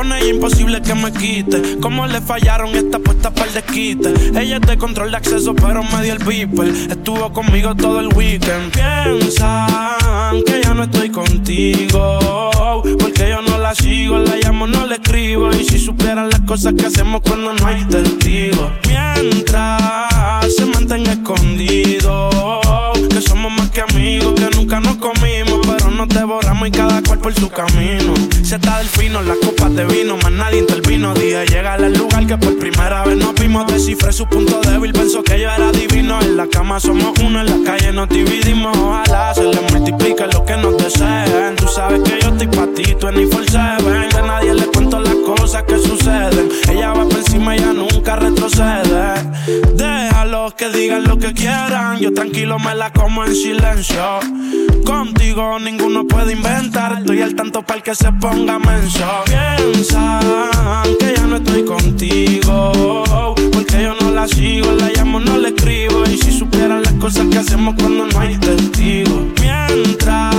Con 0.00 0.14
ella 0.14 0.30
imposible 0.30 0.80
que 0.80 0.94
me 0.94 1.12
quite. 1.12 1.78
Como 1.78 2.06
le 2.06 2.22
fallaron 2.22 2.74
esta 2.74 2.98
puesta 2.98 3.30
para 3.30 3.48
el 3.48 3.52
desquite. 3.52 4.14
Ella 4.34 4.58
de 4.58 4.78
control 4.78 5.10
de 5.10 5.18
acceso, 5.18 5.54
pero 5.54 5.82
me 5.82 6.02
dio 6.02 6.14
el 6.14 6.24
beeper. 6.24 6.68
Estuvo 6.68 7.30
conmigo 7.34 7.74
todo 7.74 8.00
el 8.00 8.08
weekend. 8.14 8.72
Piensan 8.72 10.42
que 10.46 10.62
yo 10.64 10.72
no 10.72 10.84
estoy 10.84 11.10
contigo. 11.10 12.50
Porque 12.98 13.28
yo 13.28 13.42
no 13.42 13.58
la 13.58 13.74
sigo, 13.74 14.16
la 14.16 14.36
llamo, 14.36 14.66
no 14.66 14.86
le 14.86 14.94
escribo. 14.94 15.50
Y 15.50 15.64
si 15.66 15.78
supieran 15.78 16.30
las 16.30 16.40
cosas 16.40 16.72
que 16.72 16.86
hacemos 16.86 17.20
cuando 17.20 17.52
no 17.52 17.66
hay 17.66 17.84
testigos. 17.84 18.70
Mientras 18.88 20.50
se 20.56 20.64
mantenga 20.64 21.12
escondido. 21.12 22.30
Que 23.10 23.20
somos 23.20 23.52
más 23.52 23.68
que 23.68 23.82
amigos, 23.82 24.32
que 24.32 24.48
nunca 24.56 24.80
nos 24.80 24.96
comimos. 24.96 25.69
Nos 26.00 26.08
devoramos 26.08 26.66
y 26.66 26.70
cada 26.70 27.02
cual 27.02 27.18
por 27.18 27.34
su 27.34 27.50
camino. 27.50 28.14
Se 28.42 28.54
está 28.54 28.78
del 28.78 28.86
fino, 28.86 29.20
las 29.20 29.36
copas 29.36 29.74
de 29.74 29.84
vino, 29.84 30.16
más 30.16 30.32
nadie 30.32 30.60
intervino. 30.60 31.12
Dije, 31.12 31.44
llega 31.44 31.74
al 31.74 31.92
lugar 31.92 32.26
que 32.26 32.38
por 32.38 32.58
primera 32.58 33.04
vez 33.04 33.18
nos 33.18 33.34
vimos. 33.34 33.66
Descifré 33.66 34.10
su 34.10 34.26
punto 34.26 34.62
débil, 34.62 34.94
pensó 34.94 35.22
que 35.22 35.38
yo 35.38 35.50
era 35.50 35.70
divino. 35.72 36.18
En 36.22 36.38
la 36.38 36.46
cama 36.46 36.80
somos 36.80 37.12
uno, 37.22 37.40
en 37.42 37.64
la 37.64 37.70
calle 37.70 37.92
nos 37.92 38.08
dividimos. 38.08 38.74
Ojalá 38.78 39.34
se 39.34 39.44
le 39.44 39.60
multiplique 39.60 40.26
lo 40.32 40.42
que 40.46 40.56
nos 40.56 40.78
deseen. 40.78 41.56
Tú 41.56 41.68
sabes 41.68 42.00
que 42.00 42.18
yo 42.22 42.30
estoy 42.30 42.46
pa' 42.46 42.66
ti, 42.74 42.96
tú 42.98 43.08
en 43.08 43.16
ni 43.16 43.26
seven. 43.30 43.99
Que 50.60 50.68
digan 50.68 51.04
lo 51.04 51.18
que 51.18 51.32
quieran. 51.32 51.98
Yo 52.00 52.12
tranquilo 52.12 52.58
me 52.58 52.74
la 52.74 52.92
como 52.92 53.24
en 53.24 53.34
silencio. 53.34 54.20
Contigo 54.84 55.58
ninguno 55.58 56.06
puede 56.06 56.34
inventar. 56.34 56.98
Estoy 56.98 57.22
al 57.22 57.34
tanto 57.34 57.62
para 57.62 57.80
que 57.80 57.94
se 57.94 58.12
ponga 58.12 58.58
menso. 58.58 59.06
Piensan 59.24 60.20
que 60.98 61.14
ya 61.16 61.26
no 61.26 61.36
estoy 61.36 61.64
contigo. 61.64 63.34
Porque 63.54 63.84
yo 63.84 63.94
no 64.02 64.10
la 64.10 64.28
sigo, 64.28 64.70
la 64.72 64.90
llamo, 64.94 65.18
no 65.18 65.38
le 65.38 65.48
escribo. 65.48 66.04
Y 66.04 66.18
si 66.18 66.30
supieran 66.30 66.82
las 66.82 66.92
cosas 66.94 67.26
que 67.28 67.38
hacemos 67.38 67.74
cuando 67.80 68.04
no 68.04 68.20
hay 68.20 68.36
testigos. 68.36 69.22
Mientras 69.40 70.36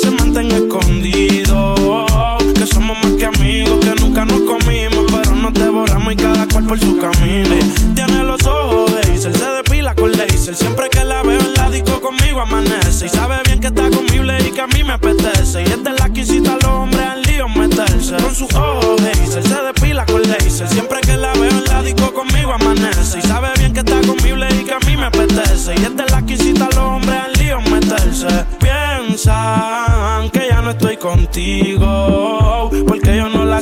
se 0.00 0.10
mantenga 0.12 0.56
escondido. 0.56 2.06
Que 2.54 2.66
somos 2.66 2.96
más 3.04 3.12
que 3.18 3.26
amigos, 3.26 3.84
que 3.84 4.00
nunca 4.00 4.24
nos 4.24 4.40
comimos. 4.40 5.04
Pero 5.12 5.34
nos 5.34 5.52
devoramos 5.52 6.10
y 6.10 6.16
cada 6.16 6.48
cual 6.48 6.64
por 6.64 6.80
su 6.80 6.96
camino. 6.96 7.54
Tiene 7.94 8.24
los 8.24 8.42
ojos 8.46 8.94
de 8.94 9.01
Se 9.22 9.28
depila 9.30 9.94
con 9.94 10.10
laser. 10.10 10.56
Siempre 10.56 10.90
que 10.90 11.04
la 11.04 11.22
veo 11.22 11.38
en 11.38 11.54
la 11.54 11.70
disco 11.70 12.00
conmigo 12.00 12.40
amanece. 12.40 13.06
Y 13.06 13.08
sabe 13.08 13.36
bien 13.46 13.60
que 13.60 13.68
está 13.68 13.88
conmigo 13.88 14.24
y 14.24 14.50
que 14.50 14.60
a 14.60 14.66
mí 14.66 14.82
me 14.82 14.94
apetece. 14.94 15.62
Y 15.62 15.66
esta 15.66 15.92
es 15.92 16.00
la 16.00 16.08
que 16.08 16.20
incita 16.22 16.54
a 16.54 16.56
los 16.56 16.64
hombres 16.64 17.06
al 17.06 17.22
lío 17.22 17.48
meterse. 17.48 18.16
Con 18.16 18.34
sus 18.34 18.52
ojos 18.52 19.00
Hazel, 19.00 19.44
se 19.44 19.62
depila 19.62 20.04
con 20.06 20.22
laser. 20.22 20.68
Siempre 20.68 21.00
que 21.02 21.16
la 21.16 21.32
veo 21.34 21.50
en 21.50 21.64
la 21.66 21.82
disco 21.82 22.12
conmigo 22.12 22.52
amanece. 22.52 23.20
Y 23.20 23.22
sabe 23.22 23.50
bien 23.58 23.72
que 23.72 23.78
está 23.78 24.00
conmigo 24.00 24.38
y 24.38 24.64
que 24.64 24.74
a 24.74 24.80
mí 24.80 24.96
me 24.96 25.04
apetece. 25.04 25.74
Y 25.76 25.84
esta 25.84 26.04
es 26.04 26.10
la 26.10 26.26
que 26.26 26.32
incita 26.32 26.64
a 26.64 26.70
los 26.70 26.78
hombres 26.78 27.20
al 27.24 27.32
lío 27.34 27.60
meterse. 27.60 28.26
Piensan 28.58 30.30
que 30.30 30.48
ya 30.50 30.62
no 30.62 30.70
estoy 30.70 30.96
contigo. 30.96 32.70
Porque 32.88 33.11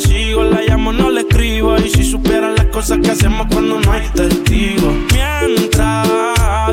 la 0.00 0.08
sigo, 0.08 0.44
la 0.44 0.62
llamo, 0.62 0.92
no 0.92 1.10
le 1.10 1.20
escribo. 1.20 1.76
Y 1.76 1.90
si 1.90 2.04
supieran 2.04 2.54
las 2.54 2.66
cosas 2.66 2.98
que 3.02 3.10
hacemos 3.10 3.46
cuando 3.50 3.80
no 3.80 3.92
hay 3.92 4.08
testigos. 4.08 4.94
Mientras 5.12 6.08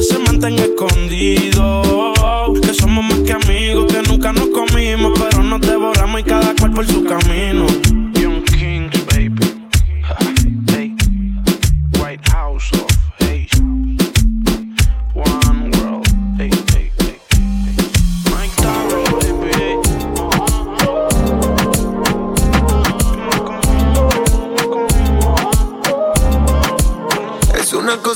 se 0.07 0.19
mantenga 0.19 0.63
escondido. 0.63 2.13
Que 2.61 2.73
somos 2.73 3.03
más 3.03 3.19
que 3.19 3.33
amigos, 3.33 3.91
que 3.91 4.01
nunca 4.03 4.31
nos 4.31 4.47
comimos. 4.47 5.13
Pero 5.19 5.43
nos 5.43 5.61
devoramos 5.61 6.21
y 6.21 6.23
cada 6.23 6.53
cual 6.55 6.71
por 6.71 6.87
su 6.87 7.03
camino. 7.03 7.65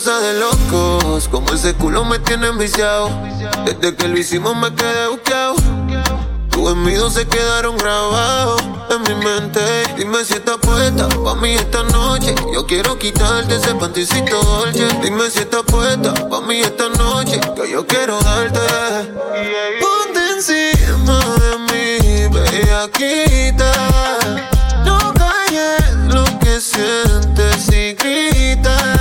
Cosa 0.04 0.20
de 0.20 0.40
locos, 0.40 1.28
como 1.28 1.54
ese 1.54 1.76
culo 1.76 2.04
me 2.04 2.18
tiene 2.18 2.48
enviciado. 2.48 3.12
Desde 3.66 3.96
que 3.96 4.08
lo 4.08 4.18
hicimos 4.18 4.56
me 4.56 4.74
quedé 4.74 5.08
buqueado. 5.10 5.54
Tus 6.50 6.72
envidios 6.72 7.14
se 7.14 7.28
quedaron 7.28 7.78
grabados 7.78 8.64
en 8.90 9.02
mi 9.04 9.24
mente. 9.24 9.60
Dime 9.98 10.26
si 10.26 10.34
estás 10.34 10.58
puesta 10.58 11.08
pa' 11.08 11.36
mí 11.36 11.54
esta 11.54 11.84
noche. 11.84 12.34
Yo 12.52 12.66
quiero 12.66 12.98
quitarte 12.98 13.56
ese 13.56 13.76
panticito 13.76 14.42
dolce. 14.42 14.88
Dime 15.04 15.30
si 15.30 15.40
estás 15.40 15.62
puesta 15.68 16.14
pa' 16.14 16.42
mí 16.42 16.62
esta 16.62 16.90
noche. 16.90 17.40
Que 17.56 17.70
yo 17.70 17.86
quiero 17.86 18.20
darte. 18.22 18.60
Ponte 19.82 20.32
encima 20.36 21.20
de 21.42 21.58
mí, 21.70 22.28
bellaquita. 22.34 23.72
No 24.84 25.14
calles 25.14 25.94
lo 26.08 26.24
que 26.40 26.60
sientes 26.60 27.70
y 27.72 27.94
grita. 27.94 29.01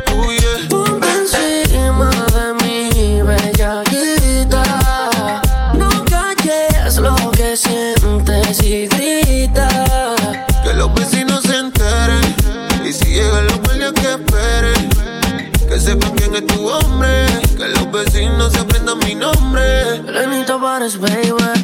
waters 20.81 20.97
wayward 20.97 21.60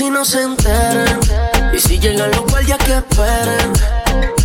Los 0.00 0.08
vecinos 0.08 0.28
se 0.28 0.42
enteren. 0.42 1.20
Y 1.74 1.78
si 1.78 1.98
llegan 1.98 2.30
los 2.30 2.46
guardias 2.46 2.78
que 2.78 2.94
esperen. 2.94 3.72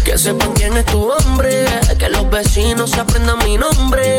Que 0.03 0.17
sepan 0.17 0.51
quién 0.51 0.75
es 0.75 0.85
tu 0.85 1.09
hombre. 1.09 1.65
Que 1.97 2.09
los 2.09 2.29
vecinos 2.29 2.91
se 2.91 2.99
aprendan 2.99 3.37
mi 3.37 3.57
nombre. 3.57 4.17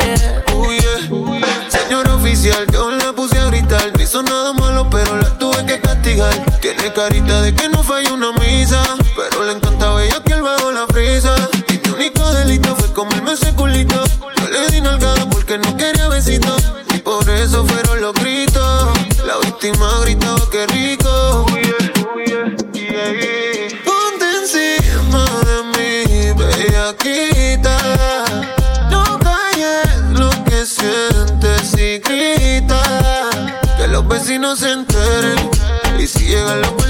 Uh, 0.55 0.73
yeah. 0.73 1.69
Señor 1.69 2.09
oficial, 2.09 2.67
yo 2.73 2.91
la 2.91 3.13
puse 3.13 3.39
a 3.39 3.45
gritar. 3.51 3.93
No 3.95 4.03
hizo 4.03 4.23
nada 4.23 4.55
malo, 4.55 4.89
pero 4.89 5.15
la 5.19 5.37
tuve 5.37 5.67
que 5.67 5.79
castigar. 5.79 6.33
Tiene 6.63 6.91
carita 6.95 7.43
de 7.43 7.55
que 7.55 7.69
no 7.69 7.83
falla 7.85 8.15
una 8.15 8.33
misa. 8.33 8.83
Pero 9.15 9.45
le 9.45 9.53
encantaba 9.53 10.03
ella 10.03 10.23
que 10.25 10.33
él 10.33 10.41
bajo 10.41 10.73
la 10.73 10.87
frisa. 10.87 11.37
Y 11.69 11.87
mi 11.87 11.95
único 11.97 12.33
delito 12.33 12.75
fue 12.77 12.95
comerme 12.95 13.33
ese. 13.33 13.47
Vecinos 34.47 34.59
se 34.59 34.73
enteren. 34.73 35.51
Y 35.99 36.07
si 36.07 36.27
llegan 36.27 36.61
los 36.61 36.86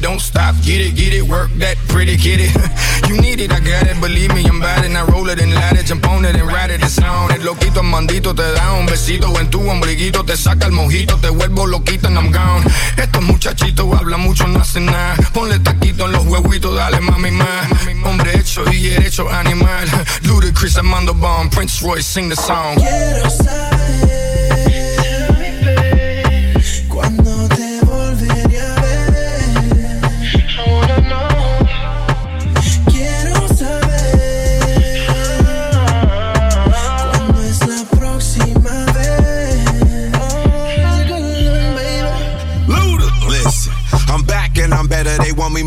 don't 0.00 0.20
stop. 0.20 0.54
Get 0.62 0.80
it, 0.80 0.96
get 0.96 1.12
it, 1.12 1.22
work 1.22 1.50
that 1.58 1.76
pretty 1.88 2.16
kitty. 2.16 2.48
you 3.08 3.20
need 3.20 3.40
it, 3.40 3.52
I 3.52 3.60
got 3.60 3.86
it, 3.86 4.00
believe 4.00 4.34
me, 4.34 4.44
I'm 4.46 4.60
bad. 4.60 4.84
And 4.84 4.96
I 4.96 5.04
roll 5.04 5.28
it 5.28 5.40
and 5.40 5.54
light 5.54 5.76
it, 5.78 5.86
jump 5.86 6.08
on 6.08 6.24
it 6.24 6.34
and 6.34 6.46
ride 6.46 6.70
it. 6.70 6.82
It's 6.82 6.98
on 6.98 7.30
it, 7.30 7.42
loquito, 7.42 7.82
mandito, 7.82 8.34
te 8.34 8.52
da 8.52 8.72
un 8.74 8.86
besito 8.86 9.38
en 9.38 9.50
tu 9.50 9.60
ombliguito, 9.68 10.24
te 10.24 10.36
saca 10.36 10.66
el 10.66 10.72
mojito, 10.72 11.16
te 11.20 11.30
vuelvo 11.30 11.66
loquito 11.66 12.08
and 12.08 12.16
I'm 12.16 12.32
gone. 12.32 12.64
Estos 12.96 13.22
muchachitos 13.22 13.86
hablan 13.98 14.20
mucho, 14.20 14.46
no 14.46 14.60
hacen 14.60 14.86
nada. 14.86 15.16
Ponle 15.32 15.58
taquito 15.60 16.06
en 16.06 16.12
los 16.12 16.26
huevitos, 16.26 16.74
dale 16.74 17.00
mami 17.00 17.30
más. 17.30 17.68
Hombre 18.04 18.38
hecho 18.38 18.64
y 18.72 18.88
derecho 18.88 19.28
animal. 19.30 19.88
Ludacris, 20.22 20.76
Armando 20.76 21.14
Bomb, 21.14 21.50
Prince 21.50 21.84
Royce, 21.84 22.06
sing 22.06 22.28
the 22.28 22.36
song. 22.36 22.76
Quiero 22.76 23.30
saber. 23.30 24.17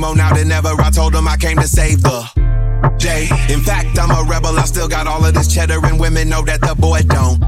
more 0.01 0.15
now 0.15 0.33
than 0.33 0.51
ever. 0.51 0.69
I 0.81 0.89
told 0.89 1.13
them 1.13 1.27
I 1.27 1.37
came 1.37 1.57
to 1.57 1.67
save 1.67 2.01
the 2.01 2.27
day. 2.97 3.29
In 3.53 3.61
fact, 3.61 3.97
I'm 3.99 4.09
a 4.09 4.27
rebel. 4.27 4.57
I 4.57 4.65
still 4.65 4.87
got 4.87 5.05
all 5.05 5.23
of 5.23 5.33
this 5.33 5.53
cheddar, 5.53 5.79
and 5.85 5.99
women 5.99 6.27
know 6.27 6.41
that 6.41 6.61
the 6.61 6.73
boy 6.75 7.01
don't 7.03 7.39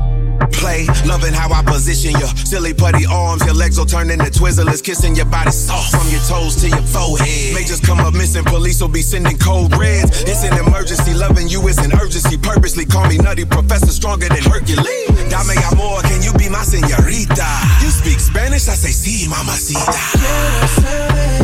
play. 0.54 0.86
Loving 1.06 1.34
how 1.34 1.52
I 1.52 1.64
position 1.64 2.12
your 2.12 2.30
Silly 2.46 2.74
putty 2.74 3.06
arms, 3.06 3.44
your 3.44 3.56
legs 3.56 3.80
will 3.80 3.88
turn 3.88 4.12
into 4.12 4.26
twizzlers. 4.26 4.84
Kissing 4.84 5.16
your 5.16 5.26
body 5.26 5.50
soft 5.50 5.92
from 5.92 6.08
your 6.10 6.22
toes 6.30 6.56
to 6.62 6.70
your 6.70 6.86
forehead. 6.94 7.56
May 7.56 7.66
just 7.66 7.84
come 7.84 8.00
up 8.00 8.14
missing, 8.14 8.46
police 8.46 8.80
will 8.80 8.88
be 8.88 9.02
sending 9.02 9.38
cold 9.40 9.76
reds. 9.76 10.22
It's 10.22 10.44
an 10.44 10.56
emergency, 10.60 11.16
loving 11.16 11.50
you 11.50 11.68
is 11.68 11.80
an 11.80 11.92
urgency. 11.94 12.38
Purposely 12.38 12.86
call 12.86 13.08
me 13.08 13.18
nutty, 13.18 13.46
professor 13.46 13.92
stronger 13.92 14.30
than 14.30 14.44
Hercules. 14.44 15.08
Dame 15.34 15.58
amor, 15.74 16.02
can 16.06 16.22
you 16.22 16.32
be 16.34 16.50
my 16.50 16.62
senorita? 16.62 17.50
You 17.82 17.90
speak 17.90 18.20
Spanish, 18.20 18.70
I 18.70 18.76
say 18.78 18.94
si, 18.94 19.28
mamacita. 19.28 21.43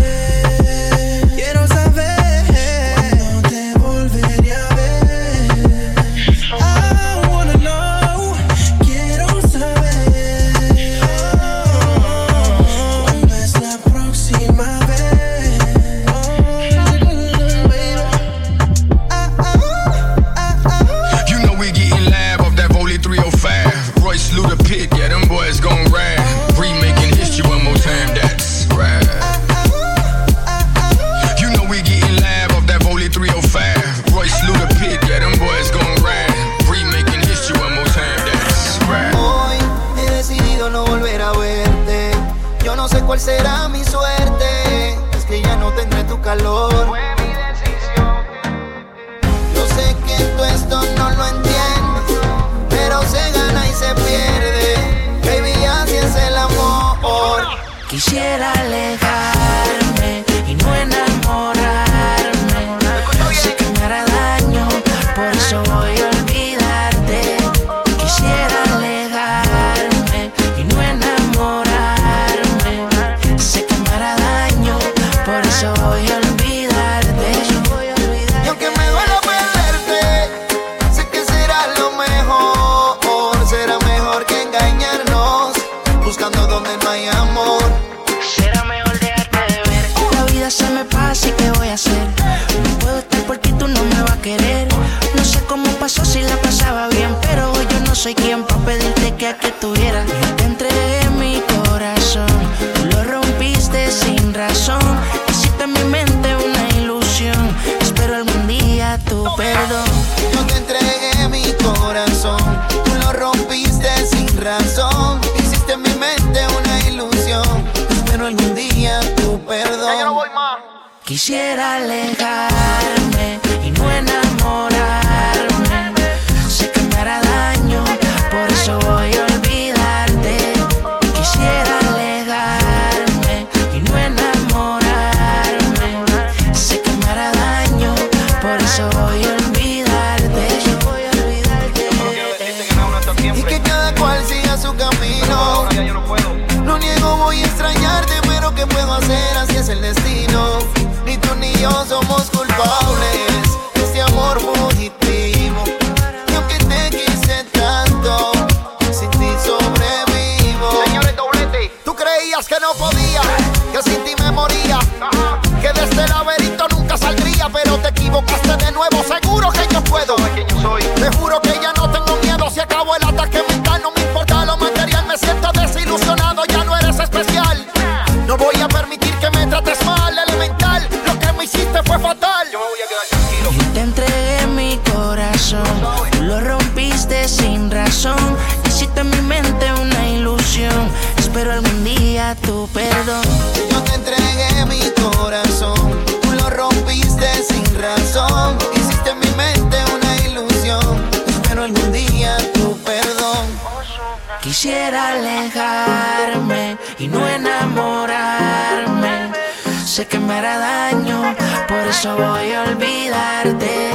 que 210.10 210.20
me 210.20 210.34
hará 210.34 210.58
daño, 210.58 211.36
por 211.68 211.88
eso 211.88 212.16
voy 212.16 212.52
a 212.52 212.64
olvidarte. 212.64 213.92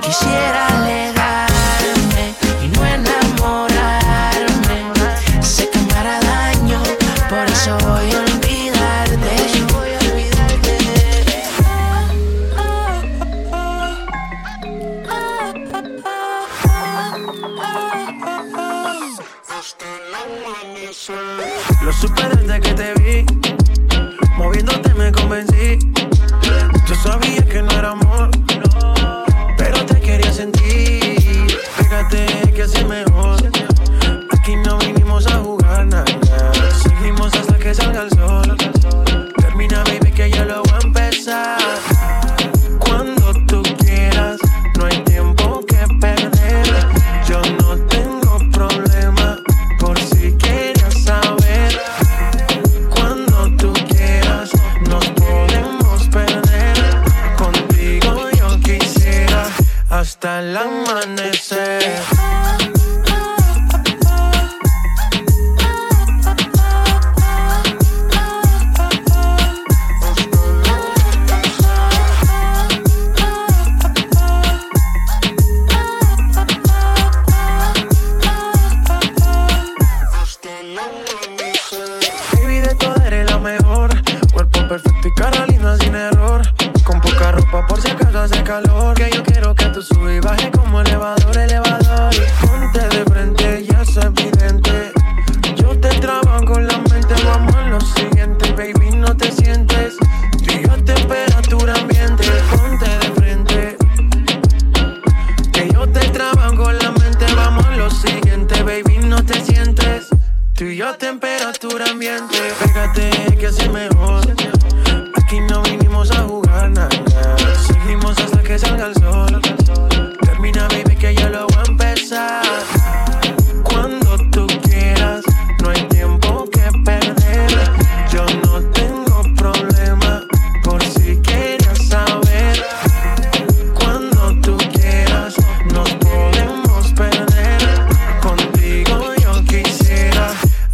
Quisiera 0.00 0.66
alegar. 0.68 1.19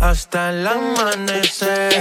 hasta 0.06 0.50
el 0.50 0.64
amanecer. 0.64 1.92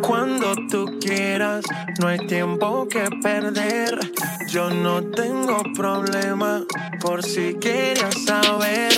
Cuando 0.00 0.54
tú 0.68 0.98
quieras, 1.00 1.64
no 2.00 2.08
hay 2.08 2.18
tiempo 2.26 2.88
que 2.88 3.08
perder. 3.22 4.00
Yo 4.48 4.70
no 4.70 5.02
tengo 5.02 5.33
tengo 5.46 5.62
problemas, 5.74 6.62
por 7.00 7.22
si 7.22 7.54
querías 7.54 8.14
saber. 8.24 8.93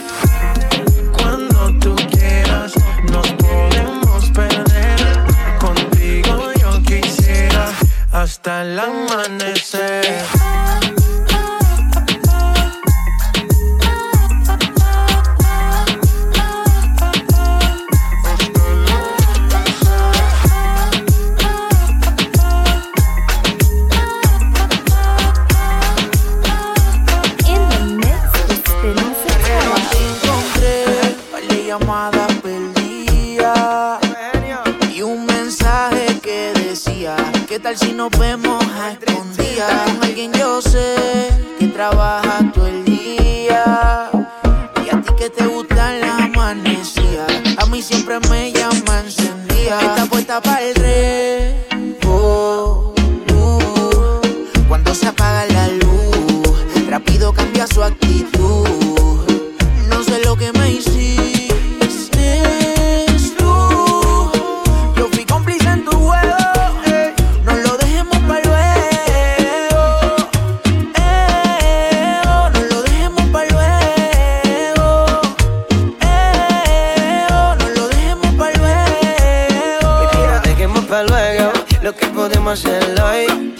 no 82.57 82.62
se 82.62 82.94
lo 82.94 83.02
doy. 83.02 83.54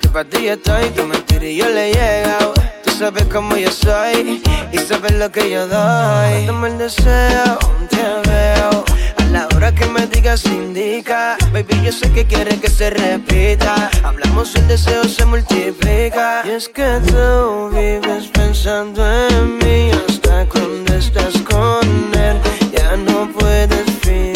Que 0.00 0.08
para 0.08 0.28
ti 0.28 0.44
yo 0.44 0.52
estoy, 0.52 0.90
tu 0.90 1.04
mentira 1.04 1.46
y 1.46 1.56
yo 1.56 1.68
le 1.68 1.92
he. 1.92 2.24
Tú 2.84 2.90
sabes 2.90 3.24
cómo 3.32 3.56
yo 3.56 3.70
soy 3.70 4.42
y 4.72 4.78
sabes 4.78 5.12
lo 5.12 5.30
que 5.30 5.50
yo 5.50 5.66
doy. 5.66 6.46
Toma 6.46 6.68
el 6.68 6.78
deseo, 6.78 7.58
te 7.88 8.28
veo. 8.28 8.84
A 9.18 9.24
la 9.30 9.48
hora 9.54 9.74
que 9.74 9.86
me 9.86 10.06
digas 10.06 10.44
indica. 10.46 11.36
Baby, 11.52 11.82
yo 11.84 11.92
sé 11.92 12.10
que 12.12 12.26
quieres 12.26 12.60
que 12.60 12.68
se 12.68 12.90
repita. 12.90 13.90
Hablamos 14.02 14.54
y 14.54 14.58
el 14.58 14.68
deseo 14.68 15.04
se 15.04 15.24
multiplica. 15.24 16.42
Y 16.44 16.50
es 16.50 16.68
que 16.68 17.00
tú 17.06 17.70
vives 17.70 18.28
pensando 18.32 19.02
en 19.28 19.58
mí 19.58 19.90
hasta 20.08 20.46
cuando 20.46 20.94
estás 20.94 21.34
con 21.42 21.86
él. 22.14 22.36
Ya 22.72 22.96
no 22.96 23.30
puedes 23.32 23.86
fin 24.02 24.35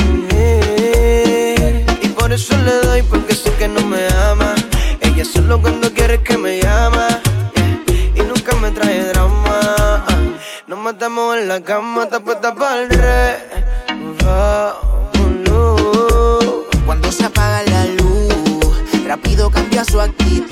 por 2.30 2.38
eso 2.38 2.56
le 2.58 2.86
doy, 2.86 3.02
porque 3.02 3.34
sé 3.34 3.52
que 3.54 3.66
no 3.66 3.84
me 3.84 4.06
ama. 4.30 4.54
Ella 5.00 5.24
solo 5.24 5.60
cuando 5.60 5.92
quiere 5.92 6.22
que 6.22 6.38
me 6.38 6.60
llama. 6.62 7.08
Y 8.14 8.20
nunca 8.22 8.54
me 8.54 8.70
trae 8.70 9.02
drama. 9.06 10.06
Nos 10.68 10.78
matamos 10.78 11.38
en 11.38 11.48
la 11.48 11.60
cama, 11.60 12.06
tapeta 12.06 12.54
para 12.54 12.82
el 12.82 12.88
re. 12.88 13.36
Cuando 16.86 17.10
se 17.10 17.24
apaga 17.24 17.64
la 17.64 17.84
luz, 17.86 18.76
rápido 19.08 19.50
cambia 19.50 19.84
su 19.84 20.00
actitud 20.00 20.49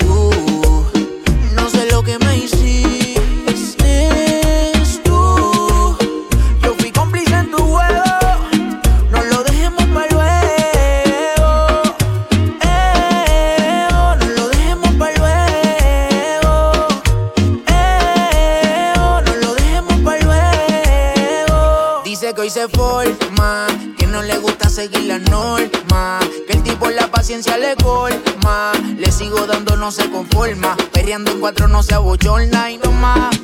seguir 24.79 25.07
la 25.07 25.19
norma. 25.19 26.19
Que 26.47 26.53
el 26.53 26.63
tipo 26.63 26.89
la 26.89 27.07
paciencia 27.07 27.57
le 27.57 27.75
colma. 27.75 28.71
Le 28.97 29.11
sigo 29.11 29.45
dando, 29.45 29.75
no 29.75 29.91
se 29.91 30.09
conforma. 30.09 30.77
Perreando 30.93 31.31
en 31.31 31.39
cuatro, 31.41 31.67
no 31.67 31.83
se 31.83 31.95
abochorna. 31.95 32.71
Y 32.71 32.77
no 32.77 32.89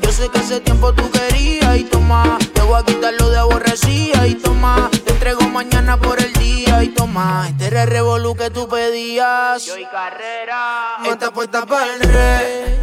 yo 0.02 0.12
sé 0.12 0.30
que 0.30 0.40
hace 0.40 0.62
tiempo 0.62 0.94
tú 0.94 1.04
querías. 1.12 1.78
Y 1.78 1.84
toma, 1.84 2.38
te 2.54 2.62
voy 2.62 2.80
a 2.80 2.86
quitar 2.86 3.14
lo 3.20 3.30
de 3.30 3.38
aborrecía. 3.38 4.28
Y 4.28 4.36
toma, 4.36 4.90
te 5.06 5.12
entrego 5.12 5.42
mañana 5.50 6.00
por 6.00 6.22
el 6.22 6.32
día. 6.34 6.82
Y 6.84 6.90
toma, 6.90 7.48
este 7.50 7.68
era 7.68 7.84
el 7.84 7.90
revolú 7.90 8.36
que 8.36 8.50
tú 8.50 8.70
pedías. 8.70 9.66
Yo 9.66 9.78
y 9.78 9.86
carrera. 9.86 10.98
Esta 11.06 11.32
puesta 11.32 11.66
para 11.66 11.96
el 11.96 12.00
rey. 12.00 12.80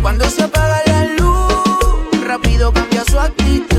Cuando 0.00 0.24
se 0.30 0.42
apaga 0.42 0.80
la 0.86 1.04
luz, 1.18 2.24
rápido 2.24 2.72
cambia 2.72 3.04
su 3.04 3.18
actitud. 3.18 3.73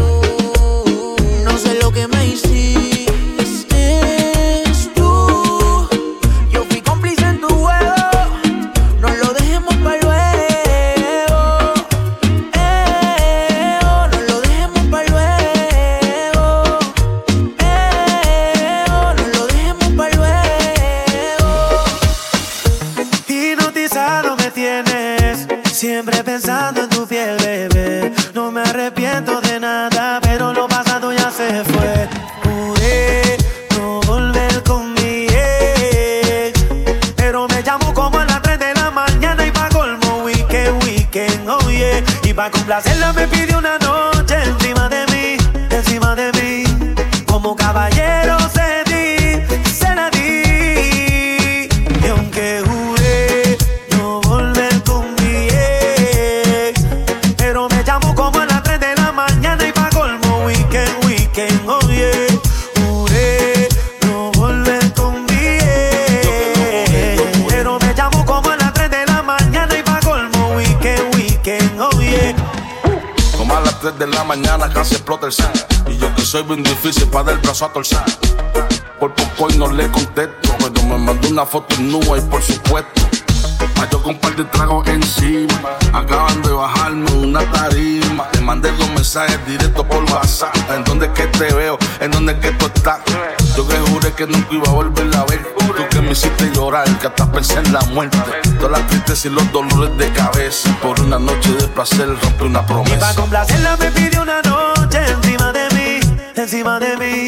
los 99.30 99.51
dolores 99.51 99.97
de 99.97 100.11
cabeza. 100.11 100.76
Por 100.82 100.99
una 101.01 101.19
noche 101.19 101.51
de 101.53 101.67
placer 101.67 102.07
rompe 102.07 102.43
una 102.43 102.65
promesa. 102.65 102.95
Y 102.95 102.99
para 102.99 103.15
complacerla 103.15 103.78
me 103.78 103.91
pidió 103.91 104.21
una 104.21 104.41
noche 104.41 104.99
encima 105.07 105.51
de 105.51 105.69
mí, 105.76 105.99
encima 106.36 106.80
de 106.80 106.97
mí. 106.97 107.28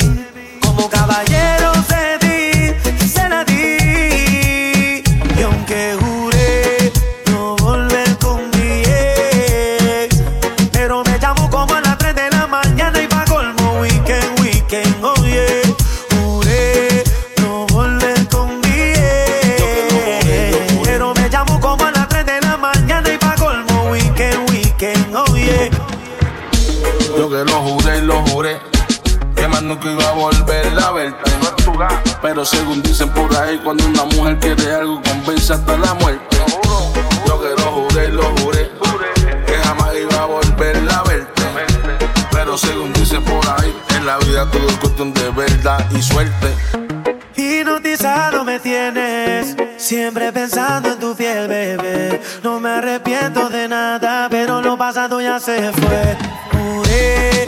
Como 0.61 0.89
caballero 0.89 1.73
se 1.87 1.96
Pero 32.37 32.45
según 32.45 32.83
dicen 32.83 33.09
por 33.13 33.35
ahí, 33.35 33.57
cuando 33.63 33.83
una 33.87 34.05
mujer 34.05 34.37
quiere 34.37 34.71
algo, 34.71 35.01
convence 35.01 35.53
hasta 35.53 35.75
la 35.75 35.95
muerte. 35.95 36.37
Yo 37.25 37.41
que 37.41 37.49
lo 37.59 37.71
juré, 37.71 38.09
lo 38.09 38.25
juré, 38.37 38.69
que 39.47 39.53
jamás 39.53 39.89
iba 39.99 40.21
a 40.21 40.25
volverla 40.27 40.99
a 40.99 41.03
verte. 41.05 41.41
Pero 42.31 42.55
según 42.55 42.93
dicen 42.93 43.23
por 43.23 43.43
ahí, 43.57 43.75
en 43.95 44.05
la 44.05 44.19
vida 44.19 44.47
todo 44.51 44.67
es 44.67 44.77
cuestión 44.77 45.15
de 45.15 45.31
verdad 45.31 45.83
y 45.89 45.99
suerte. 45.99 46.53
Hipnotizado 47.35 48.43
me 48.43 48.59
tienes, 48.59 49.55
siempre 49.77 50.31
pensando 50.31 50.89
en 50.89 50.99
tu 50.99 51.15
fiel 51.15 51.47
bebé. 51.47 52.21
No 52.43 52.59
me 52.59 52.69
arrepiento 52.69 53.49
de 53.49 53.67
nada, 53.67 54.27
pero 54.29 54.61
lo 54.61 54.77
pasado 54.77 55.19
ya 55.21 55.39
se 55.39 55.71
fue. 55.71 56.15
Juré 56.51 57.46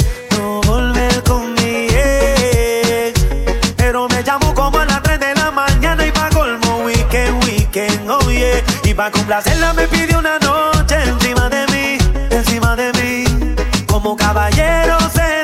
Pa' 9.00 9.12
complacerla 9.12 9.72
me 9.72 9.88
pidió 9.88 10.20
una 10.20 10.38
noche 10.40 10.96
encima 11.06 11.48
de 11.48 11.66
mí, 11.68 11.98
encima 12.32 12.76
de 12.76 12.92
mí. 13.00 13.56
Como 13.88 14.18
caballero 14.18 14.98
se 15.16 15.39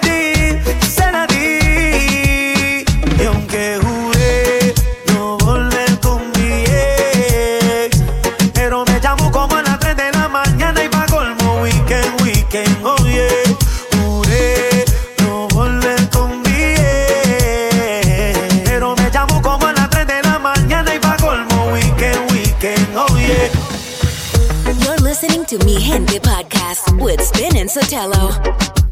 been 27.37 27.57
in 27.57 27.67
Sotelo. 27.67 28.84